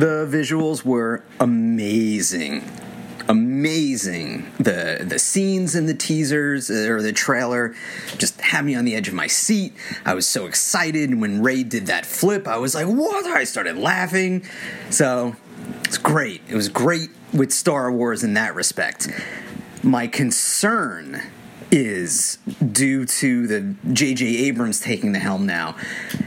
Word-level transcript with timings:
The 0.00 0.26
visuals 0.26 0.82
were 0.82 1.22
amazing. 1.38 2.64
Amazing. 3.28 4.50
The 4.56 5.04
the 5.06 5.18
scenes 5.18 5.74
in 5.74 5.84
the 5.84 5.92
teasers 5.92 6.70
uh, 6.70 6.88
or 6.88 7.02
the 7.02 7.12
trailer 7.12 7.74
just 8.16 8.40
had 8.40 8.64
me 8.64 8.74
on 8.74 8.86
the 8.86 8.94
edge 8.94 9.08
of 9.08 9.14
my 9.14 9.26
seat. 9.26 9.74
I 10.06 10.14
was 10.14 10.26
so 10.26 10.46
excited 10.46 11.20
when 11.20 11.42
Rey 11.42 11.64
did 11.64 11.88
that 11.88 12.06
flip. 12.06 12.48
I 12.48 12.56
was 12.56 12.74
like, 12.74 12.86
"What?" 12.86 13.26
I 13.26 13.44
started 13.44 13.76
laughing. 13.76 14.46
So, 14.88 15.36
it's 15.84 15.98
great. 15.98 16.40
It 16.48 16.54
was 16.54 16.70
great 16.70 17.10
with 17.34 17.52
Star 17.52 17.92
Wars 17.92 18.24
in 18.24 18.32
that 18.32 18.54
respect. 18.54 19.06
My 19.82 20.06
concern 20.06 21.20
is 21.70 22.38
due 22.72 23.04
to 23.04 23.46
the 23.46 23.74
J.J. 23.92 24.24
Abrams 24.46 24.80
taking 24.80 25.12
the 25.12 25.18
helm 25.18 25.44
now 25.44 25.76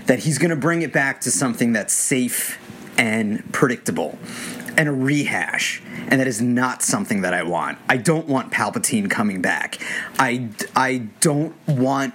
that 0.05 0.19
he's 0.19 0.37
going 0.37 0.51
to 0.51 0.55
bring 0.55 0.83
it 0.83 0.93
back 0.93 1.21
to 1.21 1.31
something 1.31 1.73
that's 1.73 1.91
safe 1.91 2.59
and 2.97 3.51
predictable 3.53 4.17
and 4.77 4.89
a 4.89 4.91
rehash 4.91 5.81
and 6.07 6.19
that 6.19 6.27
is 6.27 6.41
not 6.41 6.81
something 6.81 7.21
that 7.21 7.33
I 7.33 7.43
want. 7.43 7.77
I 7.87 7.97
don't 7.97 8.27
want 8.27 8.51
Palpatine 8.51 9.09
coming 9.09 9.41
back. 9.41 9.79
I 10.19 10.49
I 10.75 11.09
don't 11.19 11.55
want 11.67 12.13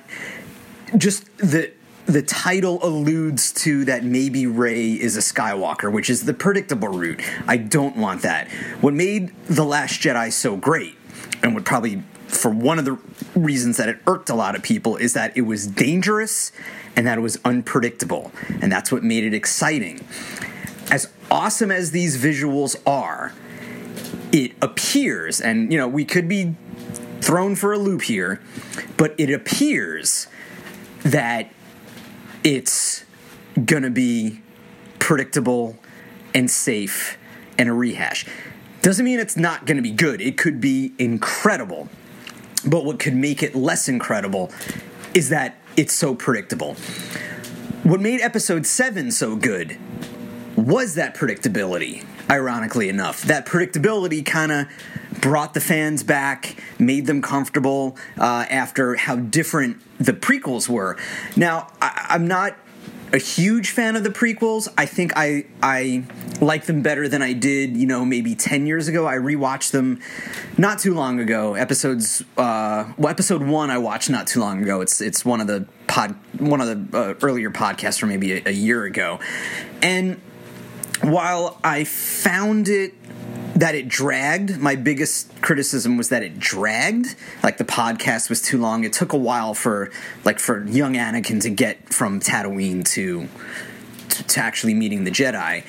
just 0.97 1.27
the 1.39 1.73
the 2.07 2.23
title 2.23 2.79
alludes 2.83 3.53
to 3.53 3.85
that 3.85 4.03
maybe 4.03 4.47
Rey 4.47 4.93
is 4.93 5.17
a 5.17 5.21
Skywalker, 5.21 5.93
which 5.93 6.09
is 6.09 6.25
the 6.25 6.33
predictable 6.33 6.89
route. 6.89 7.21
I 7.47 7.59
don't 7.59 7.97
want 7.97 8.23
that. 8.23 8.49
What 8.81 8.95
made 8.95 9.35
The 9.47 9.65
Last 9.65 10.01
Jedi 10.01 10.33
so 10.33 10.57
great, 10.57 10.97
and 11.43 11.55
would 11.55 11.67
probably 11.67 12.03
for 12.29 12.51
one 12.51 12.79
of 12.79 12.85
the 12.85 12.99
reasons 13.35 13.79
that 13.79 13.89
it 13.89 13.99
irked 14.07 14.31
a 14.31 14.35
lot 14.35 14.55
of 14.55 14.63
people, 14.63 14.97
is 14.97 15.15
that 15.15 15.37
it 15.37 15.43
was 15.43 15.67
dangerous 15.67 16.53
and 16.95 17.07
that 17.07 17.19
it 17.19 17.21
was 17.21 17.39
unpredictable. 17.45 18.31
And 18.61 18.71
that's 18.71 18.93
what 18.93 19.03
made 19.03 19.25
it 19.25 19.35
exciting. 19.35 20.01
Awesome 21.31 21.71
as 21.71 21.91
these 21.91 22.17
visuals 22.17 22.77
are, 22.87 23.33
it 24.33 24.53
appears, 24.63 25.41
and 25.41 25.71
you 25.71 25.79
know, 25.79 25.89
we 25.89 26.05
could 26.05 26.29
be 26.29 26.55
thrown 27.21 27.55
for 27.55 27.73
a 27.73 27.79
loop 27.79 28.03
here, 28.03 28.41
but 28.97 29.15
it 29.19 29.31
appears 29.31 30.27
that 31.03 31.51
it's 32.45 33.05
gonna 33.65 33.91
be 33.91 34.41
predictable 34.99 35.79
and 36.35 36.51
safe 36.51 37.19
and 37.59 37.69
a 37.69 37.73
rehash. 37.73 38.27
Doesn't 38.83 39.05
mean 39.05 39.19
it's 39.19 39.37
not 39.37 39.67
gonna 39.67 39.83
be 39.83 39.91
good. 39.91 40.21
It 40.21 40.39
could 40.39 40.61
be 40.61 40.93
incredible. 40.99 41.89
But 42.65 42.85
what 42.85 42.99
could 42.99 43.15
make 43.15 43.43
it 43.43 43.55
less 43.55 43.89
incredible 43.89 44.51
is 45.15 45.29
that 45.29 45.57
it's 45.77 45.95
so 45.95 46.15
predictable. 46.15 46.75
What 47.83 48.01
made 48.01 48.21
episode 48.21 48.67
7 48.67 49.11
so 49.11 49.37
good 49.37 49.79
was 50.59 50.97
that 50.97 51.15
predictability, 51.15 52.05
ironically 52.29 52.89
enough. 52.89 53.23
That 53.23 53.47
predictability 53.47 54.27
kind 54.27 54.51
of 54.51 54.67
brought 55.21 55.55
the 55.55 55.61
fans 55.61 56.03
back, 56.03 56.57
made 56.79 57.07
them 57.07 57.23
comfortable 57.23 57.97
uh, 58.19 58.45
after 58.51 58.97
how 58.97 59.17
different 59.17 59.81
the 59.99 60.13
prequels 60.13 60.69
were. 60.69 60.97
Now, 61.37 61.69
I, 61.81 62.07
I'm 62.11 62.27
not 62.27 62.57
a 63.13 63.19
huge 63.19 63.71
fan 63.71 63.97
of 63.97 64.05
the 64.05 64.11
prequels. 64.11 64.69
I 64.77 64.85
think 64.85 65.13
I 65.17 65.47
I 65.63 66.05
like 66.41 66.67
them 66.67 66.83
better 66.83 67.09
than 67.09 67.23
I 67.23 67.33
did, 67.33 67.77
you 67.77 67.87
know, 67.87 68.05
maybe 68.05 68.35
ten 68.35 68.67
years 68.67 68.89
ago. 68.89 69.07
I 69.07 69.15
rewatched 69.15 69.71
them 69.71 70.01
not 70.59 70.79
too 70.79 70.93
long 70.93 71.19
ago. 71.21 71.55
Episodes, 71.55 72.23
uh, 72.37 72.93
well, 72.99 73.09
episode 73.09 73.43
one 73.43 73.71
I 73.71 73.79
watched 73.79 74.11
not 74.11 74.27
too 74.27 74.41
long 74.41 74.63
ago. 74.63 74.81
It's 74.81 75.01
it's 75.01 75.25
one 75.25 75.41
of 75.41 75.47
the 75.47 75.67
pod 75.87 76.17
one 76.39 76.61
of 76.61 76.91
the 76.91 76.99
uh, 76.99 77.15
earlier 77.23 77.51
podcasts 77.51 77.99
from 77.99 78.11
maybe 78.11 78.33
a, 78.33 78.43
a 78.47 78.53
year 78.53 78.85
ago, 78.85 79.21
and 79.81 80.21
while 81.03 81.59
I 81.63 81.85
found 81.85 82.69
it 82.69 82.95
that 83.59 83.75
it 83.75 83.89
dragged. 83.89 84.59
My 84.59 84.77
biggest 84.77 85.43
criticism 85.43 85.97
was 85.97 86.11
that 86.11 86.23
it 86.23 86.39
dragged. 86.39 87.17
Like 87.43 87.59
the 87.59 87.65
podcast 87.65 88.29
was 88.29 88.41
too 88.41 88.59
long. 88.59 88.85
It 88.85 88.93
took 88.93 89.13
a 89.13 89.17
while 89.17 89.53
for 89.55 89.91
like 90.25 90.39
for 90.39 90.65
young 90.65 90.95
Anakin 90.95 91.43
to 91.43 91.51
get 91.51 91.93
from 91.93 92.21
Tatooine 92.21 92.85
to 92.91 93.29
to, 94.11 94.23
to 94.25 94.41
actually 94.41 94.75
meeting 94.75 95.05
the 95.05 95.11
Jedi. 95.11 95.65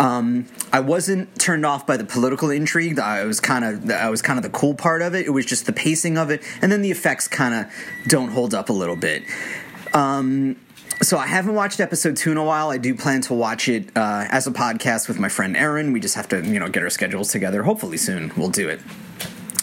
Um, 0.00 0.46
I 0.72 0.80
wasn't 0.80 1.38
turned 1.38 1.64
off 1.66 1.86
by 1.86 1.96
the 1.96 2.04
political 2.04 2.50
intrigue. 2.50 2.98
I 2.98 3.24
was 3.24 3.40
kind 3.40 3.64
of 3.64 3.90
I 3.90 4.08
was 4.08 4.22
kind 4.22 4.38
of 4.38 4.42
the 4.42 4.58
cool 4.58 4.74
part 4.74 5.02
of 5.02 5.14
it. 5.14 5.26
It 5.26 5.30
was 5.30 5.44
just 5.44 5.66
the 5.66 5.72
pacing 5.72 6.16
of 6.16 6.30
it, 6.30 6.42
and 6.62 6.72
then 6.72 6.80
the 6.80 6.90
effects 6.90 7.28
kind 7.28 7.54
of 7.54 7.72
don't 8.08 8.30
hold 8.30 8.54
up 8.54 8.70
a 8.70 8.72
little 8.72 8.96
bit. 8.96 9.22
Um, 9.92 10.56
so 11.02 11.18
I 11.18 11.26
haven't 11.26 11.54
watched 11.54 11.80
episode 11.80 12.16
two 12.16 12.30
in 12.30 12.36
a 12.36 12.44
while. 12.44 12.70
I 12.70 12.78
do 12.78 12.94
plan 12.94 13.20
to 13.22 13.34
watch 13.34 13.68
it 13.68 13.88
uh, 13.96 14.26
as 14.30 14.46
a 14.46 14.50
podcast 14.50 15.08
with 15.08 15.18
my 15.18 15.28
friend 15.28 15.56
Aaron. 15.56 15.92
We 15.92 16.00
just 16.00 16.14
have 16.14 16.28
to, 16.28 16.44
you 16.44 16.58
know, 16.58 16.68
get 16.68 16.82
our 16.82 16.90
schedules 16.90 17.30
together. 17.30 17.62
Hopefully 17.62 17.96
soon 17.96 18.32
we'll 18.36 18.50
do 18.50 18.68
it. 18.68 18.80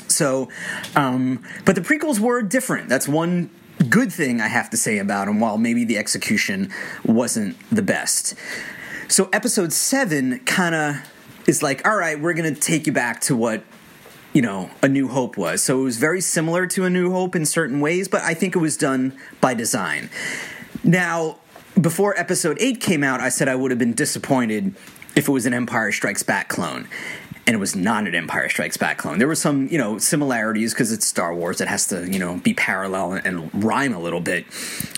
So, 0.08 0.50
um, 0.96 1.44
but 1.66 1.76
the 1.76 1.82
prequels 1.82 2.20
were 2.20 2.42
different. 2.42 2.90
That's 2.90 3.08
one 3.08 3.50
good 3.90 4.12
thing 4.12 4.42
I 4.42 4.48
have 4.48 4.70
to 4.72 4.78
say 4.78 4.98
about 5.00 5.26
them. 5.26 5.40
While 5.40 5.58
maybe 5.58 5.86
the 5.86 5.98
execution 5.98 6.72
wasn't 7.06 7.58
the 7.70 7.82
best. 7.82 8.36
So 9.08 9.30
episode 9.34 9.74
seven 9.74 10.40
kind 10.40 10.76
of 10.76 10.96
is 11.48 11.64
like, 11.64 11.88
all 11.88 11.96
right, 11.96 12.20
we're 12.20 12.34
gonna 12.34 12.54
take 12.54 12.86
you 12.86 12.94
back 12.94 13.22
to 13.22 13.36
what 13.36 13.64
you 14.34 14.42
know, 14.42 14.70
A 14.82 14.88
New 14.88 15.10
Hope 15.10 15.38
was. 15.38 15.62
So 15.62 15.82
it 15.82 15.84
was 15.84 15.98
very 15.98 16.22
similar 16.22 16.66
to 16.68 16.86
A 16.86 16.90
New 16.90 17.12
Hope 17.12 17.36
in 17.36 17.46
certain 17.46 17.82
ways, 17.82 18.08
but 18.08 18.22
I 18.22 18.34
think 18.34 18.56
it 18.56 18.60
was 18.60 18.78
done 18.78 19.18
by 19.42 19.54
design. 19.54 20.10
Now, 20.84 21.38
before 21.80 22.18
episode 22.20 22.58
8 22.60 22.82
came 22.82 23.04
out, 23.04 23.20
I 23.20 23.30
said 23.30 23.48
I 23.48 23.56
would 23.56 23.72
have 23.72 23.80
been 23.80 23.94
disappointed 23.94 24.76
if 25.16 25.28
it 25.28 25.32
was 25.32 25.46
an 25.46 25.54
Empire 25.54 25.92
Strikes 25.92 26.24
Back 26.24 26.50
clone. 26.50 26.88
And 27.52 27.58
it 27.58 27.60
was 27.60 27.76
not 27.76 28.08
an 28.08 28.16
Empire 28.16 28.48
Strikes 28.48 28.78
Back 28.78 28.98
clone. 28.98 29.20
There 29.20 29.28
were 29.28 29.36
some, 29.36 29.68
you 29.68 29.78
know, 29.78 29.98
similarities 29.98 30.74
because 30.74 30.94
it's 30.94 31.06
Star 31.06 31.36
Wars. 31.36 31.60
It 31.60 31.68
has 31.68 31.86
to, 31.88 32.10
you 32.10 32.18
know, 32.18 32.38
be 32.38 32.54
parallel 32.54 33.12
and, 33.12 33.26
and 33.26 33.62
rhyme 33.62 33.92
a 33.92 34.00
little 34.00 34.22
bit. 34.22 34.46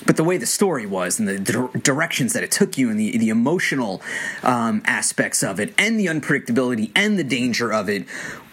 But 0.06 0.18
the 0.18 0.24
way 0.24 0.38
the 0.38 0.46
story 0.46 0.86
was 0.86 1.18
and 1.18 1.28
the 1.28 1.40
dir- 1.40 1.72
directions 1.80 2.34
that 2.34 2.44
it 2.44 2.52
took 2.52 2.78
you 2.78 2.92
and 2.92 3.00
the, 3.00 3.18
the 3.18 3.30
emotional 3.30 4.04
um, 4.44 4.84
aspects 4.86 5.42
of 5.42 5.60
it 5.60 5.74
and 5.80 6.00
the 6.00 6.06
unpredictability 6.06 6.92
and 6.96 7.18
the 7.18 7.24
danger 7.24 7.74
of 7.74 7.90
it 7.90 8.06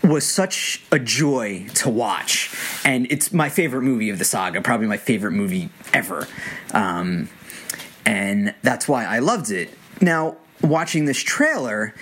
was 0.03 0.27
such 0.27 0.83
a 0.91 0.99
joy 0.99 1.67
to 1.75 1.91
watch. 1.91 2.57
And 2.87 3.07
it's 3.13 3.35
my 3.35 3.51
favorite 3.51 3.83
movie 3.83 4.09
of 4.09 4.19
the 4.19 4.25
saga, 4.25 4.63
probably 4.63 4.87
my 4.87 4.97
favorite 4.97 5.33
movie 5.33 5.69
ever. 5.93 6.27
Um, 6.73 7.29
and 8.07 8.55
that's 8.63 8.89
why 8.89 9.05
I 9.05 9.19
loved 9.19 9.51
it. 9.51 9.69
Now, 10.01 10.39
watching 10.63 11.05
this 11.05 11.21
trailer, 11.21 11.95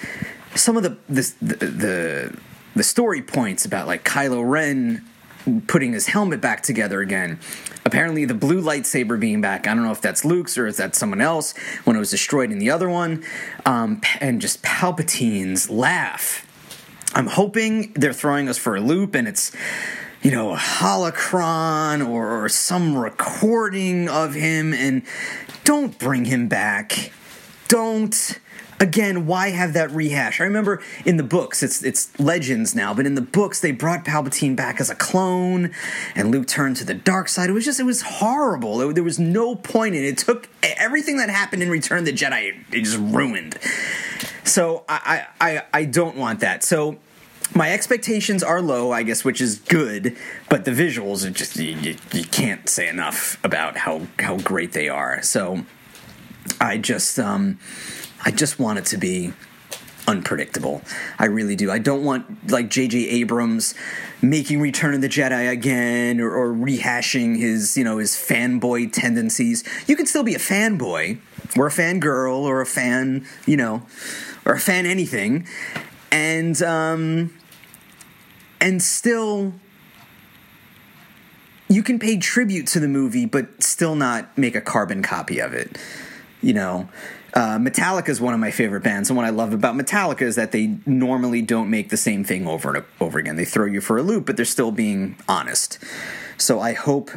some 0.58 0.76
of 0.76 0.82
the 0.82 0.96
the 1.08 1.34
the, 1.40 2.38
the 2.74 2.82
story 2.82 3.22
points 3.22 3.64
about 3.64 3.86
like 3.86 4.04
Kylo 4.04 4.48
Ren 4.48 5.04
putting 5.66 5.92
his 5.92 6.08
helmet 6.08 6.40
back 6.40 6.62
together 6.62 7.00
again. 7.00 7.38
Apparently, 7.84 8.24
the 8.24 8.34
blue 8.34 8.60
lightsaber 8.60 9.18
being 9.18 9.40
back. 9.40 9.66
I 9.66 9.74
don't 9.74 9.84
know 9.84 9.92
if 9.92 10.02
that's 10.02 10.24
Luke's 10.24 10.58
or 10.58 10.66
if 10.66 10.76
that's 10.76 10.98
someone 10.98 11.20
else 11.20 11.56
when 11.84 11.96
it 11.96 11.98
was 11.98 12.10
destroyed 12.10 12.52
in 12.52 12.58
the 12.58 12.70
other 12.70 12.88
one. 12.88 13.24
Um, 13.64 14.00
and 14.20 14.40
just 14.40 14.62
Palpatine's 14.62 15.70
laugh. 15.70 16.44
I'm 17.14 17.26
hoping 17.26 17.92
they're 17.94 18.12
throwing 18.12 18.48
us 18.48 18.58
for 18.58 18.76
a 18.76 18.80
loop 18.80 19.14
and 19.14 19.26
it's, 19.26 19.52
you 20.22 20.30
know, 20.30 20.52
a 20.52 20.58
holocron 20.58 22.06
or, 22.06 22.44
or 22.44 22.48
some 22.50 22.96
recording 22.96 24.08
of 24.08 24.34
him. 24.34 24.74
And 24.74 25.02
don't 25.64 25.98
bring 25.98 26.26
him 26.26 26.48
back. 26.48 27.12
Don't 27.68 28.38
again 28.80 29.26
why 29.26 29.50
have 29.50 29.72
that 29.72 29.90
rehash? 29.90 30.40
I 30.40 30.44
remember 30.44 30.82
in 31.04 31.16
the 31.16 31.22
books 31.22 31.62
it's 31.62 31.82
it's 31.82 32.18
legends 32.18 32.74
now 32.74 32.94
but 32.94 33.06
in 33.06 33.14
the 33.14 33.20
books 33.20 33.60
they 33.60 33.72
brought 33.72 34.04
palpatine 34.04 34.56
back 34.56 34.80
as 34.80 34.90
a 34.90 34.94
clone 34.94 35.72
and 36.14 36.30
luke 36.30 36.46
turned 36.46 36.76
to 36.76 36.84
the 36.84 36.94
dark 36.94 37.28
side. 37.28 37.50
It 37.50 37.52
was 37.52 37.64
just 37.64 37.80
it 37.80 37.84
was 37.84 38.02
horrible. 38.02 38.80
It, 38.80 38.94
there 38.94 39.04
was 39.04 39.18
no 39.18 39.54
point 39.54 39.94
in 39.94 40.04
it. 40.04 40.08
it 40.08 40.18
took 40.18 40.48
everything 40.62 41.16
that 41.18 41.30
happened 41.30 41.62
in 41.62 41.70
return 41.70 42.00
of 42.00 42.04
the 42.04 42.12
jedi 42.12 42.54
it 42.72 42.82
just 42.82 42.98
ruined. 42.98 43.58
So 44.44 44.84
i 44.88 45.26
i 45.40 45.62
i 45.72 45.84
don't 45.84 46.16
want 46.16 46.40
that. 46.40 46.62
So 46.62 46.98
my 47.54 47.72
expectations 47.72 48.42
are 48.42 48.60
low, 48.60 48.90
I 48.92 49.02
guess, 49.02 49.24
which 49.24 49.40
is 49.40 49.58
good, 49.58 50.16
but 50.48 50.64
the 50.64 50.70
visuals 50.70 51.24
are 51.24 51.30
just 51.30 51.56
you, 51.56 51.76
you, 51.76 51.96
you, 52.12 52.24
can't 52.24 52.68
say 52.68 52.88
enough 52.88 53.42
about 53.42 53.76
how 53.78 54.06
how 54.18 54.36
great 54.38 54.72
they 54.72 54.88
are. 54.88 55.22
So 55.22 55.64
I 56.60 56.78
just 56.78 57.18
um 57.18 57.58
I 58.24 58.30
just 58.30 58.58
want 58.58 58.78
it 58.78 58.86
to 58.86 58.96
be 58.96 59.32
unpredictable. 60.06 60.80
I 61.18 61.26
really 61.26 61.54
do. 61.54 61.70
I 61.70 61.78
don't 61.78 62.02
want 62.02 62.50
like 62.50 62.70
J.J. 62.70 63.08
Abrams 63.10 63.74
making 64.22 64.60
Return 64.60 64.94
of 64.94 65.02
the 65.02 65.08
Jedi 65.08 65.50
again 65.50 66.18
or, 66.18 66.30
or 66.30 66.52
rehashing 66.52 67.38
his 67.38 67.76
you 67.76 67.84
know 67.84 67.98
his 67.98 68.12
fanboy 68.12 68.92
tendencies. 68.92 69.64
You 69.86 69.96
can 69.96 70.06
still 70.06 70.24
be 70.24 70.34
a 70.34 70.38
fanboy 70.38 71.18
or 71.56 71.66
a 71.66 71.70
fangirl 71.70 72.40
or 72.40 72.60
a 72.60 72.66
fan 72.66 73.26
you 73.46 73.56
know 73.56 73.82
or 74.44 74.54
a 74.54 74.60
fan 74.60 74.86
anything 74.86 75.46
and 76.10 76.60
um 76.62 77.34
and 78.60 78.82
still 78.82 79.54
you 81.68 81.82
can 81.82 81.98
pay 81.98 82.16
tribute 82.16 82.66
to 82.66 82.80
the 82.80 82.88
movie 82.88 83.26
but 83.26 83.62
still 83.62 83.94
not 83.94 84.36
make 84.36 84.54
a 84.54 84.60
carbon 84.60 85.02
copy 85.02 85.38
of 85.38 85.52
it 85.52 85.78
you 86.42 86.52
know 86.52 86.88
uh, 87.34 87.58
Metallica 87.58 88.08
is 88.08 88.20
one 88.20 88.34
of 88.34 88.40
my 88.40 88.50
favorite 88.50 88.82
bands, 88.82 89.10
and 89.10 89.16
what 89.16 89.26
I 89.26 89.30
love 89.30 89.52
about 89.52 89.76
Metallica 89.76 90.22
is 90.22 90.36
that 90.36 90.52
they 90.52 90.78
normally 90.86 91.42
don't 91.42 91.70
make 91.70 91.90
the 91.90 91.96
same 91.96 92.24
thing 92.24 92.46
over 92.46 92.74
and 92.74 92.84
over 93.00 93.18
again. 93.18 93.36
They 93.36 93.44
throw 93.44 93.66
you 93.66 93.80
for 93.80 93.98
a 93.98 94.02
loop, 94.02 94.26
but 94.26 94.36
they're 94.36 94.44
still 94.44 94.72
being 94.72 95.16
honest. 95.28 95.78
So 96.38 96.58
I 96.60 96.72
hope 96.72 97.10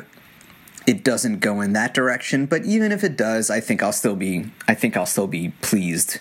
it 0.86 1.04
doesn't 1.04 1.40
go 1.40 1.62
in 1.62 1.74
that 1.74 1.94
direction. 1.94 2.46
But 2.46 2.66
even 2.66 2.92
if 2.92 3.04
it 3.04 3.16
does, 3.16 3.50
I 3.50 3.62
think 3.62 3.82
I'll 3.82 3.94
still 3.94 4.16
be 4.16 4.52
I 4.68 4.74
think 4.74 4.98
I'll 4.98 5.06
still 5.06 5.28
be 5.28 5.50
pleased 5.62 6.20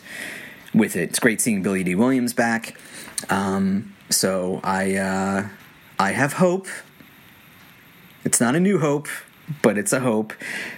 with 0.73 0.95
it. 0.97 1.11
It's 1.11 1.19
great 1.19 1.41
seeing 1.41 1.63
Billy 1.63 1.83
Dee 1.83 1.95
Williams 1.95 2.33
back. 2.33 2.79
Um, 3.29 3.95
so 4.09 4.61
I 4.63 4.95
uh, 4.97 5.49
I 5.99 6.13
have 6.13 6.35
hope. 6.35 6.69
It's 8.25 8.41
not 8.41 8.55
a 8.55 8.61
new 8.61 8.79
hope 8.79 9.09
but 9.63 9.79
it's 9.79 9.93
a 9.93 10.01
hope. 10.01 10.33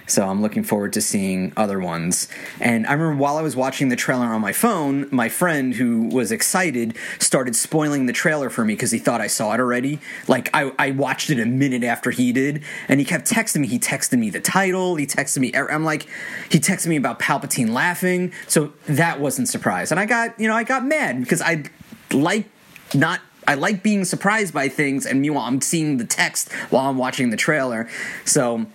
So 0.06 0.26
I'm 0.26 0.42
looking 0.42 0.64
forward 0.64 0.92
to 0.94 1.00
seeing 1.00 1.52
other 1.56 1.78
ones. 1.78 2.28
And 2.60 2.86
I 2.86 2.92
remember 2.92 3.20
while 3.20 3.36
I 3.36 3.42
was 3.42 3.56
watching 3.56 3.88
the 3.88 3.96
trailer 3.96 4.26
on 4.26 4.40
my 4.40 4.52
phone, 4.52 5.08
my 5.10 5.28
friend 5.28 5.74
who 5.74 6.08
was 6.08 6.32
excited 6.32 6.96
started 7.19 7.56
spoiling 7.56 8.06
the 8.06 8.12
trailer 8.12 8.50
for 8.50 8.64
me 8.64 8.74
because 8.74 8.90
he 8.90 8.98
thought 8.98 9.20
I 9.20 9.26
saw 9.26 9.52
it 9.54 9.60
already. 9.60 9.98
Like 10.28 10.50
I, 10.54 10.72
I 10.78 10.90
watched 10.90 11.30
it 11.30 11.40
a 11.40 11.46
minute 11.46 11.84
after 11.84 12.10
he 12.10 12.32
did, 12.32 12.62
and 12.88 13.00
he 13.00 13.06
kept 13.06 13.30
texting 13.30 13.60
me. 13.60 13.69
He 13.69 13.78
texted 13.78 14.19
me 14.19 14.30
the 14.30 14.40
title. 14.40 14.96
He 14.96 15.06
texted 15.06 15.38
me. 15.38 15.52
Er, 15.54 15.70
I'm 15.70 15.84
like, 15.84 16.06
he 16.50 16.58
texted 16.58 16.88
me 16.88 16.96
about 16.96 17.19
Palpatine 17.19 17.70
laughing. 17.70 18.32
So 18.48 18.72
that 18.86 19.20
wasn't 19.20 19.48
surprise, 19.48 19.90
and 19.90 20.00
I 20.00 20.06
got 20.06 20.38
you 20.38 20.48
know 20.48 20.54
I 20.54 20.64
got 20.64 20.84
mad 20.84 21.20
because 21.20 21.40
I 21.40 21.64
like 22.12 22.48
not 22.94 23.20
I 23.47 23.55
like 23.55 23.83
being 23.83 24.05
surprised 24.05 24.55
by 24.55 24.69
things, 24.69 25.06
and 25.06 25.21
meanwhile, 25.21 25.47
I'm 25.47 25.61
seeing 25.61 25.97
the 25.97 26.05
text 26.05 26.53
while 26.71 26.89
I'm 26.89 26.99
watching 26.99 27.31
the 27.31 27.37
trailer. 27.37 27.89
So, 28.25 28.67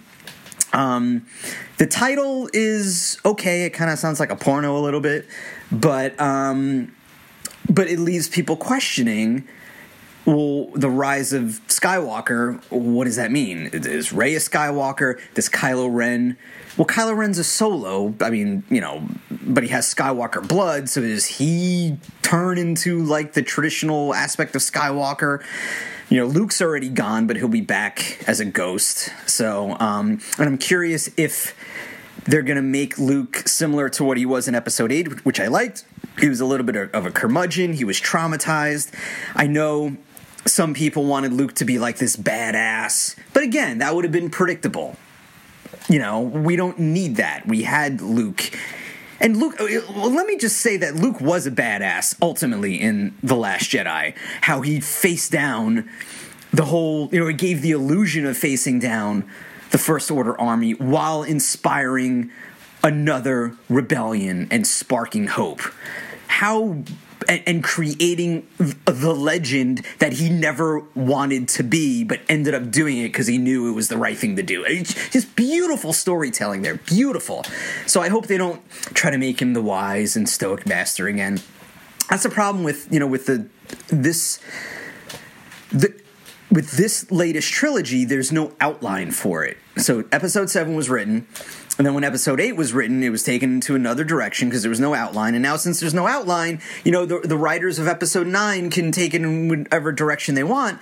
um, 0.74 1.26
the 1.78 1.88
title 1.88 2.50
is 2.54 3.20
okay. 3.24 3.64
It 3.64 3.72
kind 3.72 3.92
of 3.92 4.00
sounds 4.00 4.20
like 4.20 4.32
a 4.32 4.36
porno 4.36 4.78
a 4.78 4.82
little 4.82 5.02
bit, 5.02 5.28
but 5.72 6.20
um, 6.20 6.96
but 7.70 7.88
it 7.88 8.00
leaves 8.00 8.28
people 8.28 8.58
questioning. 8.58 9.48
Well, 10.26 10.66
the 10.74 10.90
rise 10.90 11.32
of 11.32 11.62
Skywalker. 11.70 12.62
What 12.70 13.06
does 13.06 13.16
that 13.16 13.32
mean? 13.32 13.70
Is 13.72 14.12
Rey 14.12 14.36
a 14.36 14.40
Skywalker? 14.40 15.22
Does 15.34 15.48
Kylo 15.48 15.88
Ren 15.90 16.38
well, 16.78 16.86
Kylo 16.86 17.18
Ren's 17.18 17.40
a 17.40 17.44
solo. 17.44 18.14
I 18.22 18.30
mean, 18.30 18.64
you 18.70 18.80
know, 18.80 19.04
but 19.48 19.64
he 19.64 19.70
has 19.70 19.94
Skywalker 19.94 20.46
blood. 20.46 20.90
So 20.90 21.02
does 21.02 21.26
he 21.26 21.98
turn 22.22 22.58
into 22.58 23.04
like 23.04 23.34
the 23.34 23.42
traditional 23.42 24.14
aspect 24.14 24.56
of 24.56 24.62
Skywalker? 24.62 25.44
You 26.10 26.20
know, 26.20 26.26
Luke's 26.26 26.62
already 26.62 26.90
gone, 26.90 27.28
but 27.28 27.36
he'll 27.36 27.48
be 27.48 27.62
back 27.62 28.24
as 28.28 28.40
a 28.40 28.46
ghost. 28.46 29.12
So, 29.26 29.76
um, 29.80 30.22
and 30.38 30.48
I'm 30.48 30.58
curious 30.58 31.10
if 31.18 31.56
they're 32.26 32.44
going 32.44 32.58
to 32.58 32.62
make 32.62 32.98
Luke 32.98 33.44
similar 33.46 33.90
to 33.90 34.04
what 34.04 34.18
he 34.18 34.26
was 34.26 34.48
in 34.48 34.56
Episode 34.56 34.92
Eight, 34.92 35.26
which 35.26 35.40
I 35.40 35.48
liked. 35.48 35.86
He 36.20 36.30
was 36.30 36.40
a 36.40 36.46
little 36.46 36.66
bit 36.66 36.76
of 36.94 37.06
a 37.06 37.12
curmudgeon. 37.12 37.74
He 37.74 37.84
was 37.84 38.00
traumatized. 38.00 38.94
I 39.36 39.48
know 39.48 39.98
some 40.46 40.74
people 40.74 41.06
wanted 41.06 41.34
Luke 41.34 41.54
to 41.56 41.66
be 41.66 41.78
like 41.78 41.98
this 41.98 42.16
badass, 42.16 43.18
but 43.34 43.44
again, 43.44 43.80
that 43.80 43.94
would 43.94 44.06
have 44.06 44.14
been 44.14 44.30
predictable 44.30 44.96
you 45.90 46.00
know, 46.00 46.22
we 46.22 46.56
don't 46.56 46.80
need 46.80 47.18
that. 47.18 47.48
We 47.48 47.64
had 47.64 48.02
Luke. 48.02 48.52
And 49.20 49.38
Luke, 49.38 49.60
uh, 49.60 49.66
let 50.08 50.28
me 50.28 50.38
just 50.38 50.58
say 50.58 50.78
that 50.78 50.96
Luke 50.96 51.20
was 51.20 51.48
a 51.48 51.52
badass 51.52 52.16
ultimately 52.22 52.80
in 52.80 53.16
The 53.24 53.36
Last 53.36 53.72
Jedi. 53.72 54.16
How 54.42 54.62
he 54.62 54.80
faced 54.80 55.32
down 55.32 55.90
the 56.52 56.66
whole, 56.66 57.10
you 57.12 57.20
know, 57.20 57.28
he 57.28 57.34
gave 57.34 57.62
the 57.62 57.72
illusion 57.72 58.26
of 58.26 58.38
facing 58.38 58.80
down 58.80 59.30
the 59.72 59.78
First 59.78 60.12
Order 60.12 60.40
army 60.40 60.74
while 60.74 61.24
inspiring 61.24 62.32
another 62.84 63.56
rebellion 63.70 64.48
and 64.52 64.66
sparking 64.66 65.28
hope. 65.28 65.62
How 66.28 66.84
and, 67.28 67.42
and 67.46 67.64
creating 67.64 68.48
the 68.58 69.14
legend 69.14 69.86
that 70.00 70.14
he 70.14 70.30
never 70.30 70.80
wanted 70.96 71.48
to 71.50 71.64
be, 71.64 72.04
but 72.04 72.20
ended 72.30 72.54
up 72.54 72.72
doing 72.72 72.98
it 72.98 73.10
because 73.10 73.28
he 73.28 73.38
knew 73.38 73.70
it 73.70 73.74
was 73.74 73.90
the 73.90 73.98
right 73.98 74.18
thing 74.18 74.36
to 74.36 74.44
do. 74.44 74.64
It's 74.66 75.10
just 75.10 75.36
beautiful 75.36 75.94
storytelling 75.94 76.62
there, 76.62 76.76
beautiful. 76.76 77.44
So 77.86 78.02
I 78.02 78.10
hope 78.10 78.28
they 78.28 78.38
don't 78.38 78.62
try 78.94 79.12
to 79.12 79.18
make 79.18 79.42
him 79.42 79.54
the 79.54 79.62
wise 79.62 80.16
and 80.16 80.28
stoic 80.28 80.66
master 80.66 81.08
again. 81.08 81.42
That's 82.10 82.24
the 82.24 82.30
problem 82.30 82.64
with 82.64 82.92
you 82.92 83.00
know 83.00 83.08
with 83.08 83.26
the 83.26 83.48
this 83.88 84.40
the 85.70 85.94
with 86.50 86.72
this 86.72 87.12
latest 87.12 87.52
trilogy. 87.52 88.06
There's 88.06 88.32
no 88.32 88.54
outline 88.62 89.12
for 89.12 89.44
it. 89.44 89.58
So 89.78 90.06
episode 90.12 90.50
seven 90.50 90.76
was 90.76 90.90
written 90.90 91.28
and 91.78 91.86
then 91.86 91.94
when 91.94 92.04
episode 92.04 92.40
eight 92.40 92.56
was 92.56 92.74
written, 92.74 93.04
it 93.04 93.10
was 93.10 93.24
taken 93.24 93.56
into 93.56 93.76
another 93.76 94.04
direction 94.04 94.50
because 94.50 94.64
there 94.64 94.70
was 94.70 94.80
no 94.80 94.94
outline. 94.96 95.36
And 95.36 95.44
now, 95.44 95.58
since 95.58 95.80
there's 95.80 95.94
no 95.94 96.08
outline, 96.08 96.60
you 96.84 96.92
know, 96.92 97.06
the, 97.06 97.20
the 97.20 97.38
writers 97.38 97.78
of 97.78 97.88
episode 97.88 98.28
nine 98.28 98.70
can 98.70 98.92
take 98.92 99.14
it 99.14 99.22
in 99.22 99.48
whatever 99.48 99.92
direction 99.92 100.36
they 100.36 100.44
want. 100.44 100.82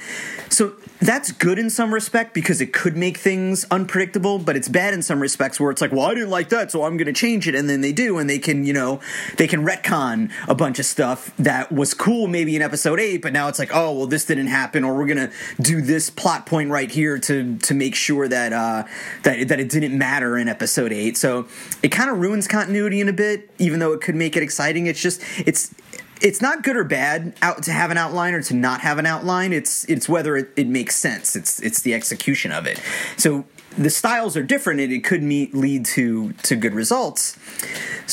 So 0.49 0.73
that's 1.01 1.31
good 1.33 1.59
in 1.59 1.69
some 1.69 1.93
respect 1.93 2.33
because 2.33 2.61
it 2.61 2.71
could 2.71 2.95
make 2.95 3.17
things 3.17 3.65
unpredictable, 3.69 4.39
but 4.39 4.55
it's 4.55 4.69
bad 4.69 4.93
in 4.93 5.01
some 5.01 5.19
respects 5.19 5.59
where 5.59 5.69
it's 5.69 5.81
like, 5.81 5.91
well, 5.91 6.05
I 6.05 6.13
didn't 6.13 6.29
like 6.29 6.49
that, 6.49 6.71
so 6.71 6.83
I'm 6.83 6.95
going 6.95 7.07
to 7.07 7.13
change 7.13 7.47
it. 7.47 7.55
And 7.55 7.69
then 7.69 7.81
they 7.81 7.91
do, 7.91 8.17
and 8.17 8.29
they 8.29 8.39
can, 8.39 8.63
you 8.63 8.73
know, 8.73 9.01
they 9.37 9.47
can 9.47 9.65
retcon 9.65 10.31
a 10.47 10.55
bunch 10.55 10.79
of 10.79 10.85
stuff 10.85 11.35
that 11.37 11.71
was 11.71 11.93
cool 11.93 12.27
maybe 12.27 12.55
in 12.55 12.61
episode 12.61 12.99
eight, 12.99 13.21
but 13.21 13.33
now 13.33 13.49
it's 13.49 13.59
like, 13.59 13.71
oh, 13.73 13.91
well, 13.91 14.07
this 14.07 14.25
didn't 14.25 14.47
happen, 14.47 14.83
or 14.83 14.95
we're 14.95 15.05
going 15.05 15.29
to 15.29 15.31
do 15.61 15.81
this 15.81 16.09
plot 16.09 16.45
point 16.45 16.69
right 16.69 16.89
here 16.89 17.19
to 17.19 17.57
to 17.57 17.73
make 17.73 17.95
sure 17.95 18.27
that 18.27 18.53
uh, 18.53 18.83
that 19.23 19.47
that 19.49 19.59
it 19.59 19.69
didn't 19.69 19.97
matter 19.97 20.37
in 20.37 20.47
episode 20.47 20.84
episode 20.85 20.93
8. 20.93 21.17
So 21.17 21.47
it 21.81 21.89
kind 21.89 22.09
of 22.09 22.17
ruins 22.17 22.47
continuity 22.47 23.01
in 23.01 23.09
a 23.09 23.13
bit, 23.13 23.49
even 23.59 23.79
though 23.79 23.93
it 23.93 24.01
could 24.01 24.15
make 24.15 24.35
it 24.35 24.43
exciting. 24.43 24.87
It's 24.87 25.01
just, 25.01 25.21
it's. 25.45 25.73
It's 26.21 26.41
not 26.41 26.63
good 26.63 26.77
or 26.77 26.85
bad 26.85 27.35
out 27.41 27.63
to 27.63 27.73
have 27.73 27.91
an 27.91 27.97
outline 27.97 28.33
or 28.33 28.41
to 28.43 28.53
not 28.53 28.79
have 28.79 28.99
an 28.99 29.05
outline. 29.05 29.51
It's 29.51 29.83
it's 29.89 30.07
whether 30.07 30.37
it, 30.37 30.49
it 30.55 30.65
makes 30.65 30.95
sense. 30.95 31.35
It's 31.35 31.61
it's 31.61 31.81
the 31.81 31.93
execution 31.93 32.53
of 32.53 32.65
it. 32.65 32.81
So 33.17 33.43
the 33.77 33.89
styles 33.89 34.37
are 34.37 34.41
different 34.41 34.79
and 34.79 34.93
it 34.93 35.03
could 35.03 35.21
meet, 35.21 35.53
lead 35.53 35.83
to 35.87 36.31
to 36.43 36.55
good 36.55 36.73
results 36.73 37.37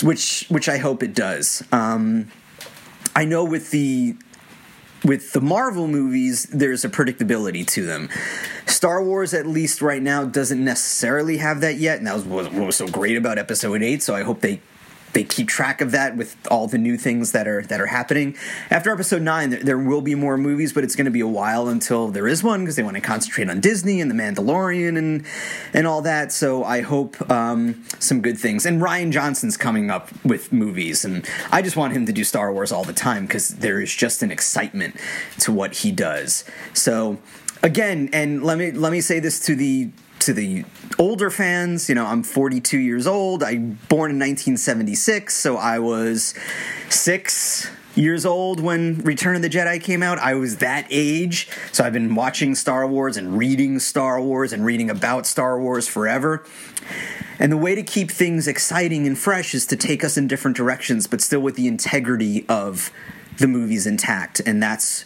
which 0.03 0.47
which 0.49 0.69
i 0.69 0.79
hope 0.79 1.05
it 1.05 1.15
does 1.15 1.63
um, 1.71 2.29
i 3.15 3.25
know 3.25 3.45
with 3.45 3.71
the 3.71 4.17
with 5.05 5.33
the 5.33 5.41
Marvel 5.41 5.89
movies, 5.89 6.45
there's 6.45 6.85
a 6.85 6.89
predictability 6.89 7.67
to 7.69 7.85
them. 7.85 8.09
Star 8.67 9.03
Wars, 9.03 9.35
at 9.35 9.47
least 9.47 9.83
right 9.83 10.03
now, 10.03 10.25
doesn't 10.25 10.65
necessarily 10.65 11.39
have 11.39 11.61
that 11.61 11.77
yet, 11.77 11.99
and 11.99 12.07
that 12.07 12.15
was 12.15 12.25
what 12.25 12.53
was 12.53 12.77
so 12.77 12.87
great 12.87 13.17
about 13.17 13.39
Episode 13.39 13.83
Eight. 13.83 14.03
So 14.03 14.15
I 14.15 14.23
hope 14.23 14.41
they 14.41 14.61
they 15.13 15.25
keep 15.25 15.49
track 15.49 15.81
of 15.81 15.91
that 15.91 16.17
with 16.17 16.37
all 16.51 16.67
the 16.67 16.79
new 16.79 16.97
things 16.97 17.33
that 17.33 17.47
are 17.47 17.63
that 17.63 17.81
are 17.81 17.87
happening. 17.87 18.37
After 18.71 18.91
episode 18.91 19.23
nine, 19.23 19.51
there, 19.51 19.61
there 19.63 19.79
will 19.79 20.01
be 20.01 20.15
more 20.15 20.37
movies, 20.37 20.73
but 20.73 20.85
it's 20.85 20.97
going 20.97 21.05
to 21.05 21.11
be 21.11 21.21
a 21.21 21.27
while 21.27 21.69
until 21.69 22.09
there 22.09 22.27
is 22.27 22.43
one 22.43 22.61
because 22.61 22.77
they 22.77 22.83
want 22.83 22.97
to 22.97 23.01
concentrate 23.01 23.49
on 23.49 23.61
Disney 23.61 24.01
and 24.01 24.11
the 24.11 24.15
Mandalorian 24.15 24.97
and 24.97 25.25
and 25.73 25.87
all 25.87 26.03
that. 26.03 26.33
So 26.33 26.65
I 26.65 26.81
hope 26.81 27.31
um, 27.31 27.85
some 27.99 28.21
good 28.21 28.39
things. 28.39 28.67
And 28.67 28.81
Rian 28.81 29.13
Johnson's 29.13 29.57
coming 29.57 29.91
up 29.91 30.11
with 30.25 30.53
movies, 30.53 31.05
and 31.05 31.29
I 31.51 31.63
just 31.63 31.77
want 31.77 31.93
him 31.93 32.07
to 32.07 32.13
do 32.13 32.25
Star 32.25 32.53
Wars 32.53 32.73
all 32.73 32.85
the 32.85 32.93
time 32.93 33.27
because 33.27 33.49
there 33.49 33.81
is 33.81 33.95
just 33.95 34.23
an 34.23 34.31
excitement 34.31 34.97
to 35.41 35.53
what 35.53 35.77
he 35.77 35.93
does. 35.93 36.45
So 36.73 37.19
again, 37.63 38.09
and 38.13 38.43
let 38.43 38.59
me 38.59 38.71
let 38.73 38.93
me 38.93 39.01
say 39.01 39.21
this 39.21 39.41
to 39.47 39.55
the 39.55 39.91
to 40.27 40.33
the 40.33 40.65
older 40.99 41.31
fans, 41.31 41.89
you 41.89 41.95
know, 41.95 42.07
I'm 42.07 42.23
42 42.23 42.79
years 42.79 43.07
old. 43.07 43.43
I 43.43 43.57
born 43.57 44.11
in 44.11 44.19
1976, 44.19 45.35
so 45.35 45.57
I 45.57 45.79
was 45.79 46.35
six 46.89 47.71
years 47.95 48.25
old 48.25 48.61
when 48.61 48.99
Return 49.03 49.37
of 49.37 49.43
the 49.43 49.51
Jedi 49.51 49.83
came 49.83 50.03
out. 50.03 50.19
I 50.19 50.35
was 50.35 50.59
that 50.59 50.87
age, 50.91 51.49
so 51.73 51.85
I've 51.85 51.93
been 51.93 52.15
watching 52.15 52.55
Star 52.55 52.87
Wars 52.87 53.17
and 53.17 53.37
reading 53.37 53.79
Star 53.79 54.21
Wars 54.21 54.53
and 54.53 54.65
reading 54.65 54.91
about 54.91 55.27
Star 55.27 55.61
Wars 55.61 55.89
forever. 55.89 56.45
And 57.39 57.51
the 57.51 57.57
way 57.57 57.75
to 57.75 57.83
keep 57.83 58.11
things 58.11 58.47
exciting 58.47 59.07
and 59.07 59.19
fresh 59.19 59.55
is 59.55 59.67
to 59.67 59.77
take 59.77 60.05
us 60.05 60.17
in 60.17 60.29
different 60.29 60.57
directions, 60.57 61.07
but 61.07 61.21
still 61.21 61.41
with 61.41 61.57
the 61.57 61.67
integrity 61.67 62.47
of 62.49 62.91
the 63.39 63.49
movies 63.49 63.87
intact. 63.87 64.41
And 64.41 64.63
that's 64.63 65.05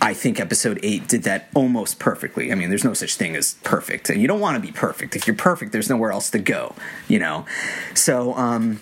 I 0.00 0.14
think 0.14 0.38
episode 0.38 0.78
eight 0.82 1.08
did 1.08 1.24
that 1.24 1.48
almost 1.54 1.98
perfectly. 1.98 2.52
I 2.52 2.54
mean, 2.54 2.68
there's 2.68 2.84
no 2.84 2.94
such 2.94 3.16
thing 3.16 3.34
as 3.34 3.54
perfect, 3.64 4.10
and 4.10 4.20
you 4.22 4.28
don't 4.28 4.40
want 4.40 4.54
to 4.54 4.60
be 4.64 4.72
perfect. 4.72 5.16
If 5.16 5.26
you're 5.26 5.36
perfect, 5.36 5.72
there's 5.72 5.90
nowhere 5.90 6.12
else 6.12 6.30
to 6.30 6.38
go, 6.38 6.74
you 7.08 7.18
know. 7.18 7.46
So, 7.94 8.34
um, 8.34 8.80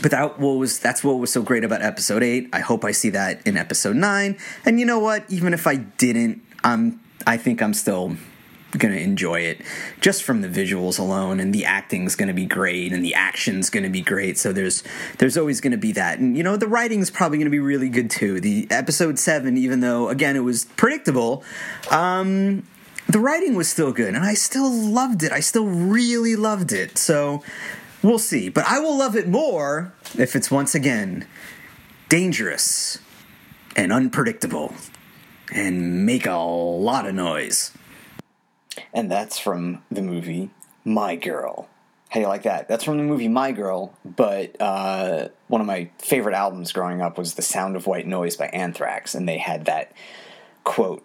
but 0.00 0.12
that 0.12 0.38
was 0.38 0.78
that's 0.78 1.02
what 1.02 1.14
was 1.18 1.32
so 1.32 1.42
great 1.42 1.64
about 1.64 1.82
episode 1.82 2.22
eight. 2.22 2.48
I 2.52 2.60
hope 2.60 2.84
I 2.84 2.92
see 2.92 3.10
that 3.10 3.44
in 3.46 3.56
episode 3.56 3.96
nine. 3.96 4.38
And 4.64 4.78
you 4.78 4.86
know 4.86 5.00
what? 5.00 5.24
Even 5.28 5.52
if 5.52 5.66
I 5.66 5.76
didn't, 5.76 6.42
I'm 6.62 7.00
I 7.26 7.36
think 7.36 7.60
I'm 7.60 7.74
still 7.74 8.16
going 8.76 8.94
to 8.94 9.00
enjoy 9.00 9.40
it 9.40 9.62
just 10.00 10.22
from 10.22 10.42
the 10.42 10.48
visuals 10.48 10.98
alone 10.98 11.40
and 11.40 11.54
the 11.54 11.64
acting's 11.64 12.14
going 12.14 12.28
to 12.28 12.34
be 12.34 12.44
great 12.44 12.92
and 12.92 13.02
the 13.02 13.14
action's 13.14 13.70
going 13.70 13.82
to 13.82 13.88
be 13.88 14.02
great. 14.02 14.36
So 14.36 14.52
there's 14.52 14.82
there's 15.18 15.38
always 15.38 15.60
going 15.60 15.72
to 15.72 15.78
be 15.78 15.92
that. 15.92 16.18
And 16.18 16.36
you 16.36 16.42
know 16.42 16.56
the 16.56 16.68
writing's 16.68 17.10
probably 17.10 17.38
going 17.38 17.46
to 17.46 17.50
be 17.50 17.58
really 17.58 17.88
good 17.88 18.10
too. 18.10 18.40
The 18.40 18.66
episode 18.70 19.18
7 19.18 19.56
even 19.56 19.80
though 19.80 20.08
again 20.08 20.36
it 20.36 20.40
was 20.40 20.66
predictable 20.76 21.42
um 21.90 22.64
the 23.08 23.20
writing 23.20 23.54
was 23.54 23.70
still 23.70 23.92
good 23.92 24.14
and 24.14 24.24
I 24.24 24.34
still 24.34 24.70
loved 24.70 25.22
it. 25.22 25.32
I 25.32 25.40
still 25.40 25.66
really 25.66 26.36
loved 26.36 26.72
it. 26.72 26.98
So 26.98 27.42
We'll 28.02 28.20
see, 28.20 28.48
but 28.48 28.64
I 28.66 28.78
will 28.78 28.96
love 28.96 29.16
it 29.16 29.28
more 29.28 29.92
if 30.16 30.36
it's 30.36 30.50
once 30.50 30.74
again 30.74 31.26
dangerous 32.08 32.98
and 33.74 33.92
unpredictable 33.92 34.72
and 35.52 36.06
make 36.06 36.24
a 36.24 36.36
lot 36.36 37.06
of 37.06 37.14
noise. 37.14 37.72
And 38.92 39.10
that's 39.10 39.38
from 39.38 39.82
the 39.90 40.02
movie 40.02 40.50
My 40.84 41.16
Girl. 41.16 41.68
How 42.10 42.14
do 42.14 42.20
you 42.20 42.28
like 42.28 42.44
that? 42.44 42.68
That's 42.68 42.84
from 42.84 42.96
the 42.96 43.04
movie 43.04 43.28
My 43.28 43.52
Girl, 43.52 43.94
but 44.04 44.56
uh, 44.60 45.28
one 45.48 45.60
of 45.60 45.66
my 45.66 45.90
favorite 45.98 46.34
albums 46.34 46.72
growing 46.72 47.02
up 47.02 47.18
was 47.18 47.34
The 47.34 47.42
Sound 47.42 47.76
of 47.76 47.86
White 47.86 48.06
Noise 48.06 48.36
by 48.36 48.46
Anthrax, 48.46 49.14
and 49.14 49.28
they 49.28 49.36
had 49.36 49.66
that 49.66 49.92
quote 50.64 51.04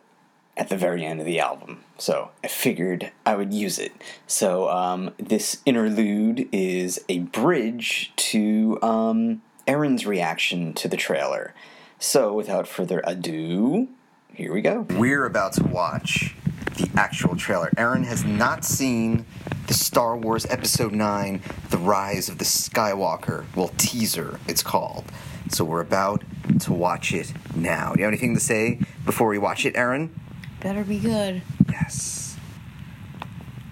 at 0.55 0.69
the 0.69 0.77
very 0.77 1.03
end 1.03 1.19
of 1.19 1.25
the 1.25 1.39
album. 1.39 1.83
So 1.97 2.29
I 2.43 2.47
figured 2.47 3.11
I 3.25 3.35
would 3.35 3.53
use 3.53 3.79
it. 3.79 3.91
So 4.27 4.69
um, 4.69 5.11
this 5.17 5.61
interlude 5.65 6.47
is 6.51 7.03
a 7.09 7.19
bridge 7.19 8.13
to 8.15 8.79
um, 8.81 9.41
Aaron's 9.67 10.05
reaction 10.05 10.73
to 10.75 10.87
the 10.87 10.97
trailer. 10.97 11.53
So 11.99 12.33
without 12.33 12.67
further 12.67 13.01
ado, 13.05 13.89
here 14.33 14.53
we 14.53 14.61
go. 14.61 14.81
We're 14.89 15.25
about 15.25 15.53
to 15.53 15.63
watch 15.63 16.35
the 16.75 16.89
actual 16.99 17.35
trailer. 17.35 17.71
Aaron 17.77 18.03
has 18.03 18.23
not 18.23 18.65
seen 18.65 19.25
the 19.67 19.73
Star 19.73 20.17
Wars 20.17 20.45
Episode 20.47 20.91
9 20.91 21.41
The 21.69 21.77
Rise 21.77 22.29
of 22.29 22.37
the 22.37 22.45
Skywalker. 22.45 23.45
Well, 23.55 23.71
teaser, 23.77 24.39
it's 24.47 24.63
called. 24.63 25.05
So 25.49 25.63
we're 25.63 25.81
about 25.81 26.23
to 26.61 26.73
watch 26.73 27.13
it 27.13 27.31
now. 27.55 27.93
Do 27.93 27.99
you 27.99 28.05
have 28.05 28.13
anything 28.13 28.33
to 28.33 28.39
say 28.39 28.79
before 29.05 29.27
we 29.27 29.37
watch 29.37 29.65
it, 29.65 29.75
Aaron? 29.75 30.19
Better 30.61 30.83
be 30.83 30.99
good. 30.99 31.41
Yes. 31.71 32.37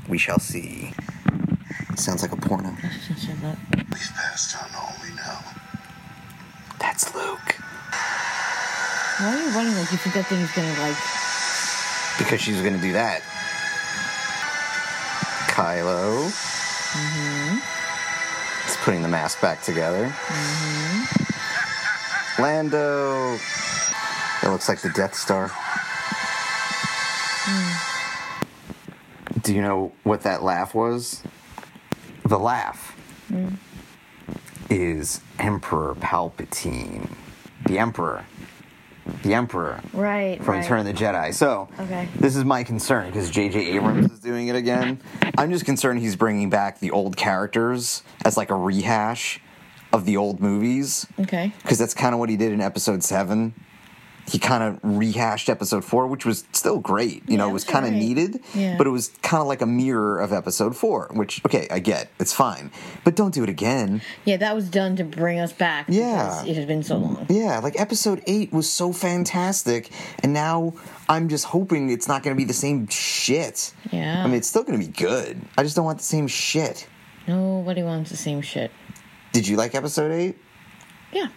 We 0.08 0.18
shall 0.18 0.40
see. 0.40 0.94
Sounds 1.96 2.22
like 2.22 2.32
a 2.32 2.38
porno. 2.38 2.76
Shut. 3.08 3.58
We've 3.76 4.12
passed 4.16 4.58
on 4.62 4.70
all 4.76 4.94
we 5.02 5.10
know. 5.16 5.38
That's 6.80 7.14
Luke. 7.16 7.56
Why 9.20 9.36
are 9.36 9.40
you 9.40 9.50
running 9.56 9.76
like 9.76 9.92
you 9.92 9.98
think 9.98 10.16
that 10.16 10.26
thing's 10.28 10.52
gonna 10.52 10.74
like? 10.82 11.31
Because 12.22 12.40
she's 12.42 12.62
gonna 12.62 12.78
do 12.78 12.94
that. 12.94 13.22
Kylo. 15.48 16.30
Mm-hmm. 16.94 17.58
It's 18.66 18.78
putting 18.78 19.02
the 19.02 19.08
mask 19.08 19.42
back 19.42 19.64
together. 19.64 20.06
Mm-hmm. 20.06 21.32
Lando. 22.42 23.38
That 24.42 24.52
looks 24.52 24.70
like 24.70 24.82
the 24.82 24.90
Death 24.90 25.16
Star. 25.16 25.52
Do 29.42 29.56
you 29.56 29.62
know 29.62 29.92
what 30.04 30.22
that 30.22 30.44
laugh 30.44 30.76
was? 30.76 31.24
The 32.26 32.38
laugh 32.38 32.96
is 34.70 35.22
Emperor 35.40 35.96
Palpatine. 35.96 37.10
The 37.66 37.80
Emperor. 37.80 38.26
The 39.24 39.34
Emperor 39.34 39.80
Right. 39.94 40.38
from 40.44 40.54
right. 40.56 40.62
Return 40.62 40.80
of 40.80 40.86
the 40.86 40.94
Jedi. 40.94 41.34
So, 41.34 41.68
Okay. 41.80 42.08
this 42.20 42.36
is 42.36 42.46
my 42.46 42.64
concern 42.64 43.08
because 43.08 43.30
J.J. 43.32 43.72
Abrams 43.76 44.12
is 44.12 44.20
doing 44.20 44.48
it 44.48 44.56
again. 44.56 45.00
I'm 45.38 45.52
just 45.52 45.66
concerned 45.66 46.00
he's 46.00 46.16
bringing 46.16 46.50
back 46.50 46.80
the 46.80 46.92
old 46.92 47.18
characters 47.18 48.04
as 48.26 48.38
like 48.38 48.52
a 48.52 48.56
rehash 48.56 49.40
of 49.92 50.06
the 50.06 50.18
old 50.18 50.40
movies 50.40 51.06
Okay. 51.20 51.52
because 51.64 51.78
that's 51.78 51.94
kind 51.94 52.14
of 52.14 52.20
what 52.20 52.30
he 52.30 52.38
did 52.38 52.52
in 52.54 52.62
Episode 52.62 53.04
Seven. 53.04 53.54
He 54.28 54.40
kind 54.40 54.64
of 54.64 54.80
rehashed 54.84 55.50
Episode 55.50 55.84
Four, 55.84 56.08
which 56.08 56.26
was 56.26 56.46
still 56.54 56.80
great. 56.80 57.28
You 57.28 57.38
know, 57.38 57.46
Yeah, 57.46 57.50
it 57.50 57.54
was 57.54 57.64
it 57.64 57.68
was 57.68 57.74
kind 57.74 57.86
of 57.86 57.92
alright. 57.94 58.08
needed, 58.08 58.40
Yeah. 58.54 58.78
but 58.78 58.88
it 58.88 58.92
was 58.92 59.10
kind 59.24 59.42
of 59.42 59.48
like 59.48 59.62
a 59.62 59.66
mirror 59.66 60.20
of 60.20 60.32
Episode 60.32 60.76
Four. 60.78 61.10
Which, 61.14 61.42
okay, 61.46 61.68
I 61.70 61.80
get, 61.80 62.10
it's 62.20 62.32
fine, 62.32 62.72
but 63.04 63.16
don't 63.16 63.34
do 63.34 63.44
it 63.44 63.50
again. 63.50 64.02
Yeah, 64.24 64.38
that 64.38 64.56
was 64.56 64.70
done 64.70 64.96
to 64.98 65.04
bring 65.04 65.40
us 65.40 65.52
back. 65.52 65.88
Yeah. 65.90 66.24
because 66.28 66.48
It 66.48 66.56
has 66.56 66.66
been 66.66 66.84
so 66.84 66.98
long. 66.98 67.26
Yeah, 67.30 67.60
like 67.60 67.80
episode 67.80 68.22
eight 68.28 68.54
was 68.54 68.70
so 68.70 68.94
fantastic, 68.94 69.90
and 70.24 70.32
now 70.34 70.74
I'm 71.10 71.28
just 71.28 71.46
hoping 71.46 71.90
it's 71.90 72.08
not 72.08 72.24
going 72.24 72.36
to 72.36 72.38
be 72.40 72.46
the 72.46 72.54
same 72.54 72.88
shit. 72.88 73.74
Yeah. 73.92 74.24
I 74.24 74.28
mean, 74.28 74.36
it's 74.36 74.48
still 74.48 74.64
going 74.64 74.80
to 74.80 74.86
be 74.86 74.92
good. 74.94 75.42
I 75.58 75.64
just 75.64 75.76
don't 75.76 75.86
want 75.86 75.98
the 75.98 76.06
same 76.06 76.28
shit. 76.28 76.88
Nobody 77.28 77.84
wants 77.84 78.12
the 78.12 78.18
same 78.18 78.42
shit. 78.42 78.72
Did 79.34 79.48
you 79.48 79.58
like 79.58 79.76
episode 79.76 80.12
eight? 80.12 80.38
Yeah. 81.12 81.28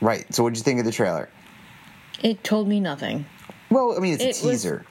Right. 0.00 0.32
So, 0.34 0.42
what 0.42 0.50
did 0.54 0.58
you 0.58 0.64
think 0.64 0.78
of 0.80 0.86
the 0.86 0.92
trailer? 0.92 1.28
It 2.22 2.44
told 2.44 2.68
me 2.68 2.80
nothing. 2.80 3.26
Well, 3.70 3.94
I 3.96 4.00
mean, 4.00 4.14
it's 4.14 4.22
a 4.22 4.26
It 4.26 4.28
was 4.28 4.62
teaser. 4.62 4.84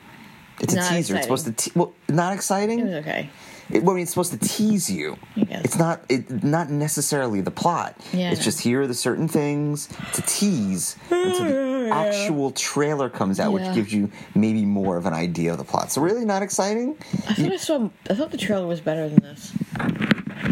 It's 0.59 0.73
a 0.73 0.89
teaser. 0.89 1.15
It's 1.15 1.23
supposed 1.23 1.45
to. 1.45 1.51
Te- 1.51 1.71
well, 1.75 1.93
not 2.07 2.33
exciting. 2.33 2.79
It 2.79 2.85
was 2.85 2.93
okay. 2.95 3.29
It, 3.69 3.83
well, 3.83 3.91
I 3.91 3.95
mean, 3.95 4.01
it's 4.03 4.11
supposed 4.11 4.31
to 4.31 4.39
tease 4.39 4.89
you. 4.89 5.17
It's 5.35 5.77
not. 5.77 6.01
It 6.09 6.43
not 6.43 6.69
necessarily 6.69 7.41
the 7.41 7.51
plot. 7.51 7.95
Yeah, 8.11 8.31
It's 8.31 8.43
just 8.43 8.59
here 8.61 8.81
are 8.81 8.87
the 8.87 8.93
certain 8.95 9.27
things 9.27 9.87
to 10.13 10.21
tease 10.23 10.95
until 11.11 11.45
the 11.45 11.89
actual 11.93 12.51
trailer 12.51 13.09
comes 13.09 13.39
out, 13.39 13.53
which 13.53 13.71
gives 13.75 13.93
you 13.93 14.11
maybe 14.33 14.65
more 14.65 14.97
of 14.97 15.05
an 15.05 15.13
idea 15.13 15.51
of 15.51 15.59
the 15.59 15.63
plot. 15.63 15.91
So 15.91 16.01
really, 16.01 16.25
not 16.25 16.41
exciting. 16.41 16.97
I 17.27 17.33
thought 17.35 17.51
I 17.51 17.57
saw. 17.57 17.89
I 18.09 18.15
thought 18.15 18.31
the 18.31 18.37
trailer 18.37 18.65
was 18.65 18.81
better 18.81 19.07
than 19.07 19.19
this. 19.21 19.53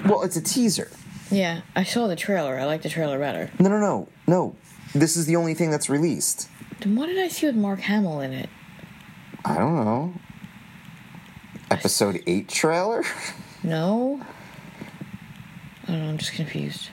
Well, 0.06 0.22
it's 0.24 0.38
a 0.38 0.42
teaser. 0.42 0.90
Yeah, 1.32 1.62
I 1.76 1.84
saw 1.84 2.08
the 2.08 2.16
trailer. 2.16 2.58
I 2.58 2.66
like 2.66 2.84
the 2.84 2.90
trailer 2.90 3.20
better. 3.20 3.50
No, 3.60 3.68
no, 3.70 3.80
no, 3.80 4.08
no. 4.28 4.56
This 4.94 5.18
is 5.18 5.26
the 5.26 5.36
only 5.36 5.54
thing 5.54 5.70
that's 5.72 5.90
released. 5.90 6.48
Then 6.82 6.96
what 6.96 7.08
did 7.08 7.18
I 7.18 7.28
see 7.28 7.48
with 7.48 7.56
Mark 7.56 7.80
Hamill 7.82 8.22
in 8.22 8.34
it? 8.34 8.50
I 9.46 9.56
don't 9.58 9.76
know. 9.76 10.14
Episode 11.72 12.22
eight 12.28 12.48
trailer. 12.50 13.04
No. 13.64 14.22
Oh, 14.22 14.26
I 15.84 15.92
don't 15.92 16.00
know. 16.04 16.10
I'm 16.10 16.18
just 16.18 16.34
confused. 16.34 16.90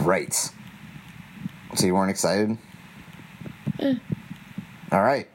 right. 0.00 0.34
So 1.74 1.86
you 1.86 1.94
weren't 1.94 2.10
excited. 2.10 2.58
Eh. 3.80 3.94
All 4.90 5.02
right. 5.02 5.28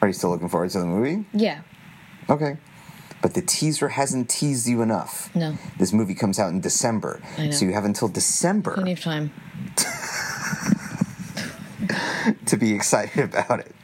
Are 0.00 0.08
you 0.08 0.14
still 0.14 0.30
looking 0.30 0.48
forward 0.48 0.70
to 0.70 0.78
the 0.78 0.86
movie? 0.86 1.24
Yeah. 1.32 1.62
Okay. 2.30 2.56
But 3.22 3.34
the 3.34 3.42
teaser 3.42 3.88
hasn't 3.88 4.28
teased 4.28 4.68
you 4.68 4.82
enough. 4.82 5.34
No. 5.34 5.56
This 5.78 5.92
movie 5.92 6.14
comes 6.14 6.38
out 6.38 6.50
in 6.50 6.60
December. 6.60 7.20
So 7.50 7.64
you 7.64 7.72
have 7.72 7.84
until 7.84 8.08
December 8.08 8.74
Plenty 8.74 8.92
of 8.92 9.00
time. 9.00 9.32
To 12.52 12.56
be 12.58 12.74
excited 12.74 13.24
about 13.34 13.60
it. 13.60 13.74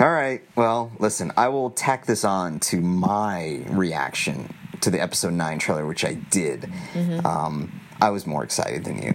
All 0.00 0.10
right. 0.10 0.42
Well, 0.54 0.92
listen, 0.98 1.32
I 1.36 1.48
will 1.48 1.70
tack 1.70 2.06
this 2.06 2.24
on 2.24 2.60
to 2.60 2.80
my 2.80 3.64
reaction 3.68 4.54
to 4.82 4.90
the 4.90 5.00
episode 5.00 5.32
9 5.32 5.58
trailer, 5.58 5.86
which 5.86 6.04
I 6.04 6.14
did. 6.14 6.62
Mm-hmm. 6.92 7.26
Um, 7.26 7.80
I 8.00 8.10
was 8.10 8.26
more 8.26 8.44
excited 8.44 8.84
than 8.84 9.02
you. 9.02 9.14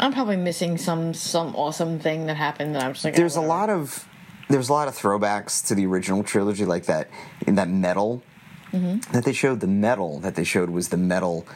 I'm 0.00 0.12
probably 0.12 0.36
missing 0.36 0.76
some 0.76 1.14
some 1.14 1.54
awesome 1.54 2.00
thing 2.00 2.26
that 2.26 2.36
happened 2.36 2.74
that 2.74 2.82
I'm 2.82 2.94
just 2.94 3.04
like. 3.04 3.14
oh, 3.14 3.16
There's 3.16 3.36
a 3.36 3.40
lot 3.40 3.70
of 3.70 4.06
there's 4.48 4.68
a 4.68 4.72
lot 4.72 4.88
of 4.88 4.94
throwbacks 4.96 5.64
to 5.68 5.76
the 5.76 5.86
original 5.86 6.24
trilogy, 6.24 6.64
like 6.64 6.86
that 6.86 7.08
in 7.46 7.54
that 7.54 7.68
metal 7.68 8.22
Mm-hmm. 8.72 9.12
that 9.12 9.24
they 9.24 9.32
showed. 9.32 9.60
The 9.60 9.68
metal 9.68 10.18
that 10.18 10.34
they 10.34 10.42
showed 10.42 10.70
was 10.70 10.88
the 10.88 10.96
medal 10.96 11.46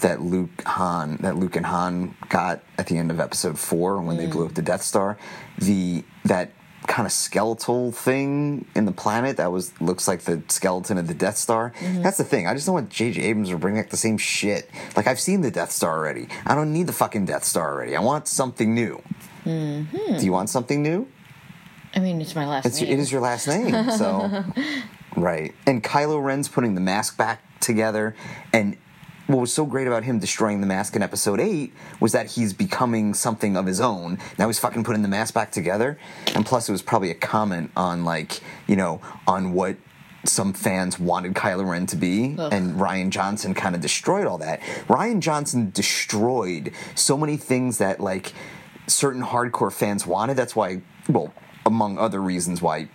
that 0.00 0.20
Luke 0.22 0.62
Han 0.64 1.18
that 1.20 1.36
Luke 1.36 1.56
and 1.56 1.66
Han 1.66 2.14
got 2.28 2.60
at 2.78 2.86
the 2.86 2.98
end 2.98 3.10
of 3.10 3.20
Episode 3.20 3.58
Four 3.58 4.00
when 4.02 4.16
they 4.16 4.26
Mm. 4.26 4.32
blew 4.32 4.46
up 4.46 4.54
the 4.54 4.62
Death 4.62 4.82
Star. 4.82 5.16
The 5.58 6.04
that 6.24 6.52
kind 6.86 7.06
of 7.06 7.12
skeletal 7.12 7.92
thing 7.92 8.64
in 8.74 8.84
the 8.86 8.92
planet 8.92 9.36
that 9.36 9.52
was 9.52 9.72
looks 9.80 10.08
like 10.08 10.22
the 10.22 10.42
skeleton 10.48 10.96
of 10.98 11.06
the 11.06 11.14
Death 11.14 11.36
Star. 11.36 11.72
Mm-hmm. 11.78 12.02
That's 12.02 12.16
the 12.18 12.24
thing. 12.24 12.46
I 12.48 12.54
just 12.54 12.66
don't 12.66 12.74
want 12.74 12.88
J.J. 12.90 13.22
Abrams 13.22 13.50
to 13.50 13.58
bring 13.58 13.74
back 13.76 13.90
the 13.90 13.96
same 13.96 14.16
shit. 14.18 14.70
Like 14.96 15.06
I've 15.06 15.20
seen 15.20 15.42
the 15.42 15.50
Death 15.50 15.70
Star 15.72 15.96
already. 15.98 16.28
I 16.46 16.54
don't 16.54 16.72
need 16.72 16.86
the 16.86 16.92
fucking 16.92 17.26
Death 17.26 17.44
Star 17.44 17.72
already. 17.72 17.94
I 17.96 18.00
want 18.00 18.26
something 18.26 18.74
new. 18.74 19.02
Mm-hmm. 19.44 20.16
Do 20.18 20.24
you 20.24 20.32
want 20.32 20.48
something 20.50 20.82
new? 20.82 21.06
I 21.94 21.98
mean, 22.00 22.20
it's 22.20 22.34
my 22.34 22.46
last 22.46 22.66
It's, 22.66 22.80
name. 22.80 22.92
it 22.92 22.98
is 22.98 23.10
your 23.12 23.20
last 23.20 23.46
name, 23.48 23.90
so 23.90 24.44
right. 25.16 25.52
And 25.66 25.82
Kylo 25.82 26.22
Ren's 26.24 26.48
putting 26.48 26.74
the 26.74 26.80
mask 26.80 27.16
back 27.16 27.42
together, 27.60 28.14
and 28.52 28.76
what 29.32 29.40
was 29.40 29.52
so 29.52 29.64
great 29.64 29.86
about 29.86 30.04
him 30.04 30.18
destroying 30.18 30.60
the 30.60 30.66
mask 30.66 30.96
in 30.96 31.02
Episode 31.02 31.40
Eight 31.40 31.72
was 32.00 32.12
that 32.12 32.32
he's 32.32 32.52
becoming 32.52 33.14
something 33.14 33.56
of 33.56 33.66
his 33.66 33.80
own. 33.80 34.18
Now 34.38 34.46
he's 34.48 34.58
fucking 34.58 34.84
putting 34.84 35.02
the 35.02 35.08
mask 35.08 35.34
back 35.34 35.52
together, 35.52 35.98
and 36.34 36.44
plus 36.44 36.68
it 36.68 36.72
was 36.72 36.82
probably 36.82 37.10
a 37.10 37.14
comment 37.14 37.70
on 37.76 38.04
like 38.04 38.40
you 38.66 38.76
know 38.76 39.00
on 39.26 39.52
what 39.52 39.76
some 40.24 40.52
fans 40.52 40.98
wanted 40.98 41.34
Kylo 41.34 41.68
Ren 41.68 41.86
to 41.86 41.96
be, 41.96 42.36
Ugh. 42.38 42.52
and 42.52 42.74
Rian 42.78 43.10
Johnson 43.10 43.54
kind 43.54 43.74
of 43.74 43.80
destroyed 43.80 44.26
all 44.26 44.38
that. 44.38 44.60
Rian 44.88 45.20
Johnson 45.20 45.70
destroyed 45.70 46.72
so 46.94 47.16
many 47.16 47.36
things 47.36 47.78
that 47.78 48.00
like 48.00 48.32
certain 48.86 49.22
hardcore 49.22 49.72
fans 49.72 50.06
wanted. 50.06 50.36
That's 50.36 50.54
why, 50.54 50.82
well, 51.08 51.32
among 51.64 51.98
other 51.98 52.20
reasons 52.20 52.60
why 52.60 52.88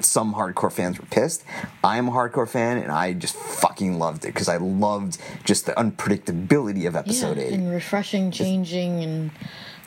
some 0.00 0.34
hardcore 0.34 0.72
fans 0.72 0.98
were 0.98 1.06
pissed. 1.06 1.44
I'm 1.82 2.08
a 2.08 2.10
hardcore 2.10 2.48
fan, 2.48 2.78
and 2.78 2.90
I 2.92 3.12
just 3.12 3.36
fucking 3.36 3.98
loved 3.98 4.24
it 4.24 4.28
because 4.28 4.48
I 4.48 4.56
loved 4.56 5.18
just 5.44 5.66
the 5.66 5.72
unpredictability 5.72 6.86
of 6.86 6.94
yeah, 6.94 7.00
episode 7.00 7.38
eight. 7.38 7.52
and 7.52 7.70
refreshing, 7.70 8.30
changing, 8.30 9.02
and 9.02 9.30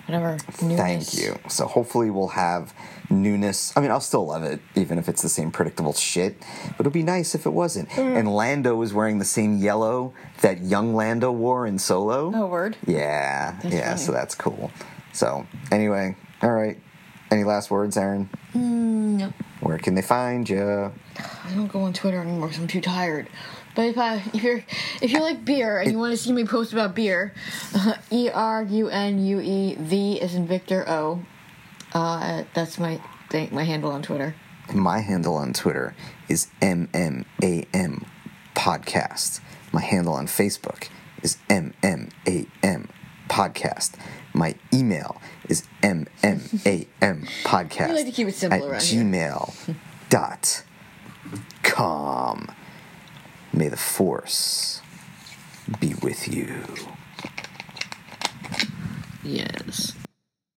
whatever. 0.05 0.37
Newness. 0.61 0.77
Thank 0.79 1.13
you. 1.23 1.39
So 1.49 1.65
hopefully 1.67 2.09
we'll 2.09 2.29
have 2.29 2.73
newness. 3.09 3.75
I 3.75 3.81
mean, 3.81 3.91
I'll 3.91 3.99
still 3.99 4.25
love 4.25 4.43
it, 4.43 4.59
even 4.75 4.97
if 4.97 5.07
it's 5.09 5.21
the 5.21 5.29
same 5.29 5.51
predictable 5.51 5.93
shit. 5.93 6.39
But 6.77 6.81
it'd 6.81 6.93
be 6.93 7.03
nice 7.03 7.35
if 7.35 7.45
it 7.45 7.51
wasn't. 7.51 7.89
Mm. 7.89 8.17
And 8.19 8.35
Lando 8.35 8.75
was 8.75 8.93
wearing 8.93 9.19
the 9.19 9.25
same 9.25 9.57
yellow 9.57 10.13
that 10.41 10.61
young 10.61 10.93
Lando 10.95 11.31
wore 11.31 11.65
in 11.67 11.77
Solo. 11.79 12.31
Oh, 12.33 12.47
word. 12.47 12.77
Yeah, 12.85 13.57
That's 13.61 13.75
yeah. 13.75 13.85
funny. 13.89 13.97
So 13.97 14.11
that's 14.11 14.35
cool. 14.35 14.71
So 15.13 15.45
anyway, 15.71 16.15
all 16.41 16.51
right. 16.51 16.79
Any 17.29 17.43
last 17.45 17.71
words, 17.71 17.95
Aaron? 17.95 18.29
Mm, 18.53 19.17
no. 19.17 19.33
Where 19.61 19.77
can 19.77 19.95
they 19.95 20.01
find 20.01 20.49
you? 20.49 20.91
I 21.17 21.53
don't 21.55 21.71
go 21.71 21.81
on 21.81 21.93
Twitter 21.93 22.19
anymore 22.19 22.47
because 22.47 22.61
I'm 22.61 22.67
too 22.67 22.81
tired. 22.81 23.29
But 23.75 23.83
if 23.83 23.97
I 23.97 24.15
if 24.33 24.43
you're 24.43 24.63
if 25.01 25.11
you 25.11 25.21
like 25.21 25.45
beer 25.45 25.79
and 25.79 25.91
you 25.91 25.97
want 25.97 26.11
to 26.11 26.17
see 26.17 26.33
me 26.33 26.45
post 26.45 26.73
about 26.73 26.95
beer, 26.95 27.33
E 28.11 28.29
R 28.29 28.63
U 28.63 28.89
N 28.89 29.23
U 29.23 29.39
E 29.39 29.75
V 29.79 30.19
is 30.19 30.35
in 30.35 30.47
Victor 30.47 30.87
O. 30.89 31.23
Uh, 31.93 32.43
that's 32.53 32.79
my 32.79 32.99
thing, 33.29 33.49
my 33.51 33.63
handle 33.63 33.91
on 33.91 34.01
Twitter. 34.01 34.35
My 34.73 34.99
handle 34.99 35.35
on 35.35 35.53
Twitter 35.53 35.95
is 36.27 36.47
MMAM 36.61 38.05
Podcast. 38.55 39.41
My 39.71 39.81
handle 39.81 40.13
on 40.13 40.27
Facebook 40.27 40.87
is 41.21 41.37
MMAM 41.49 42.89
Podcast. 43.31 43.93
My 44.33 44.55
email 44.73 45.21
is 45.47 45.63
MMAM 45.81 46.09
Podcast. 47.43 47.93
Like 47.93 48.05
to 48.05 48.11
keep 48.11 48.27
it 48.27 48.35
simple 48.35 48.65
at 48.65 48.71
around 48.71 48.83
here. 48.83 49.03
gmail 49.03 49.75
dot 50.09 50.63
com. 51.63 52.51
May 53.53 53.69
the 53.69 53.77
force 53.77 54.81
be 55.79 55.93
with 56.01 56.27
you. 56.27 56.61
Yes. 59.23 59.93